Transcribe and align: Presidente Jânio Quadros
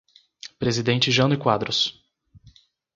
Presidente 0.57 1.11
Jânio 1.11 1.37
Quadros 1.37 2.01